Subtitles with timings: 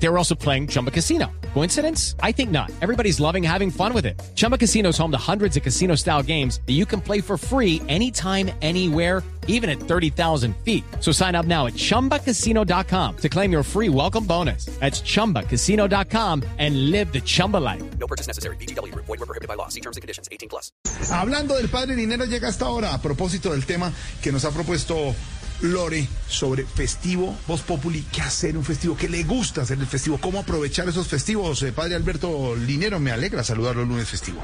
[0.00, 1.30] They were also playing Chumba Casino.
[1.54, 2.14] Coincidence?
[2.22, 2.70] I think not.
[2.80, 4.20] Everybody's loving having fun with it.
[4.34, 7.36] Chumba Casino is home to hundreds of casino style games that you can play for
[7.36, 10.84] free anytime, anywhere, even at 30,000 feet.
[11.00, 14.66] So sign up now at chumbacasino.com to claim your free welcome bonus.
[14.78, 17.82] That's chumbacasino.com and live the Chumba life.
[17.98, 18.56] No purchase necessary.
[18.56, 18.94] BGW.
[18.94, 19.68] Void were prohibited by law.
[19.68, 20.28] See terms and conditions.
[20.30, 20.70] 18 plus.
[21.10, 23.92] Hablando del padre dinero llega hasta ahora a propósito del tema
[24.22, 25.14] que nos ha propuesto
[25.60, 30.18] Lore sobre festivo Voz Populi, qué hacer un festivo, qué le gusta hacer el festivo,
[30.18, 31.62] cómo aprovechar esos festivos.
[31.62, 34.40] Eh, padre Alberto Linero, me alegra saludarlo el lunes festivo.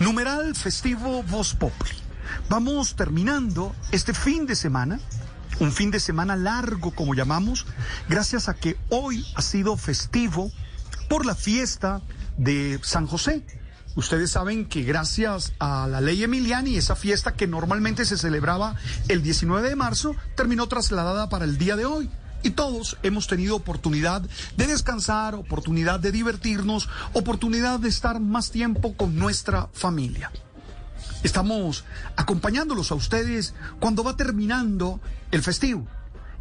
[0.00, 1.92] Numeral festivo Voz Populi.
[2.50, 5.00] Vamos terminando este fin de semana,
[5.60, 7.66] un fin de semana largo como llamamos,
[8.08, 10.52] gracias a que hoy ha sido festivo
[11.08, 12.02] por la fiesta
[12.36, 13.44] de San José.
[13.98, 18.76] Ustedes saben que gracias a la ley Emiliani, esa fiesta que normalmente se celebraba
[19.08, 22.08] el 19 de marzo, terminó trasladada para el día de hoy.
[22.44, 24.22] Y todos hemos tenido oportunidad
[24.56, 30.30] de descansar, oportunidad de divertirnos, oportunidad de estar más tiempo con nuestra familia.
[31.24, 35.00] Estamos acompañándolos a ustedes cuando va terminando
[35.32, 35.88] el festivo.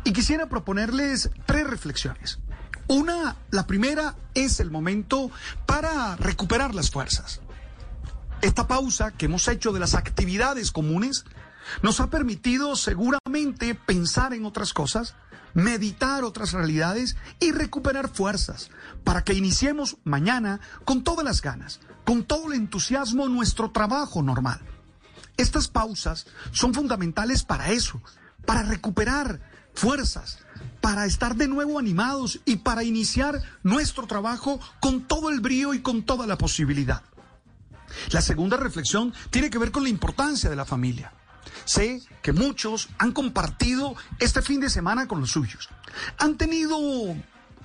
[0.04, 2.38] Y quisiera proponerles tres reflexiones.
[2.88, 5.32] Una, la primera es el momento
[5.66, 7.42] para recuperar las fuerzas.
[8.42, 11.26] Esta pausa que hemos hecho de las actividades comunes
[11.82, 15.16] nos ha permitido seguramente pensar en otras cosas,
[15.56, 18.70] meditar otras realidades y recuperar fuerzas
[19.04, 24.62] para que iniciemos mañana con todas las ganas, con todo el entusiasmo nuestro trabajo normal.
[25.36, 28.02] Estas pausas son fundamentales para eso,
[28.46, 29.42] para recuperar
[29.74, 30.40] fuerzas,
[30.80, 35.82] para estar de nuevo animados y para iniciar nuestro trabajo con todo el brío y
[35.82, 37.02] con toda la posibilidad.
[38.12, 41.12] La segunda reflexión tiene que ver con la importancia de la familia.
[41.66, 45.70] Sé que muchos han compartido este fin de semana con los suyos.
[46.18, 46.78] Han tenido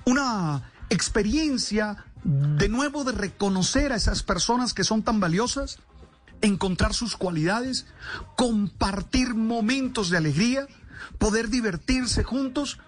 [0.05, 5.79] una experiencia de nuevo de reconocer a esas personas que son tan valiosas,
[6.41, 7.85] encontrar sus cualidades,
[8.35, 10.67] compartir momentos de alegría,
[11.17, 12.79] poder divertirse juntos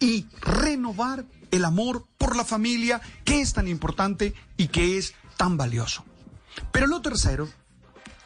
[0.00, 5.56] y renovar el amor por la familia que es tan importante y que es tan
[5.56, 6.04] valioso.
[6.70, 7.48] Pero lo tercero,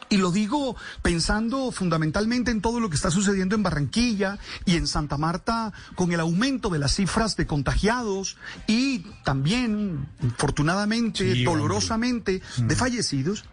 [0.09, 4.87] y lo digo pensando fundamentalmente en todo lo que está sucediendo en Barranquilla y en
[4.87, 12.43] Santa Marta con el aumento de las cifras de contagiados y también, infortunadamente, Sí, dolorosamente,
[12.57, 13.45] de fallecidos,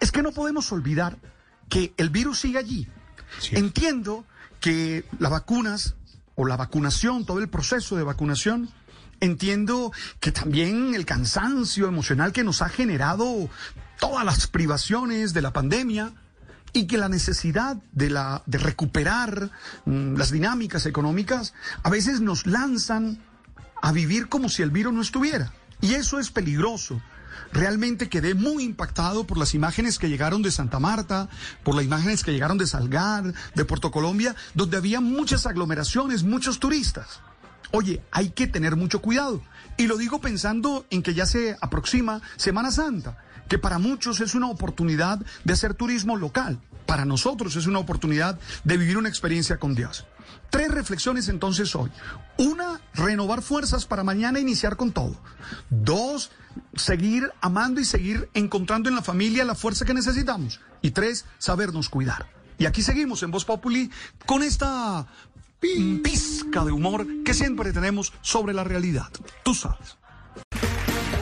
[0.00, 1.18] es que no podemos olvidar
[1.68, 2.88] que el virus sigue allí.
[3.50, 4.24] Entiendo
[4.60, 5.94] que las vacunas
[6.34, 8.70] o la vacunación, todo el proceso de vacunación,
[9.20, 13.50] entiendo que también el cansancio emocional que nos ha generado
[13.98, 16.12] todas las privaciones de la pandemia
[16.72, 19.50] y que la necesidad de, la, de recuperar
[19.84, 23.18] mm, las dinámicas económicas a veces nos lanzan
[23.80, 25.52] a vivir como si el virus no estuviera.
[25.80, 27.00] Y eso es peligroso.
[27.52, 31.28] Realmente quedé muy impactado por las imágenes que llegaron de Santa Marta,
[31.62, 36.58] por las imágenes que llegaron de Salgar, de Puerto Colombia, donde había muchas aglomeraciones, muchos
[36.58, 37.20] turistas.
[37.70, 39.42] Oye, hay que tener mucho cuidado.
[39.76, 44.34] Y lo digo pensando en que ya se aproxima Semana Santa, que para muchos es
[44.34, 46.60] una oportunidad de hacer turismo local.
[46.86, 50.06] Para nosotros es una oportunidad de vivir una experiencia con Dios.
[50.50, 51.90] Tres reflexiones entonces hoy.
[52.38, 55.20] Una, renovar fuerzas para mañana iniciar con todo.
[55.68, 56.30] Dos,
[56.74, 60.60] seguir amando y seguir encontrando en la familia la fuerza que necesitamos.
[60.80, 62.30] Y tres, sabernos cuidar.
[62.56, 63.90] Y aquí seguimos en Voz Populi
[64.26, 65.06] con esta
[65.60, 69.08] pi- pizca de humor que siempre tenemos sobre la realidad.
[69.44, 69.96] Tú sabes.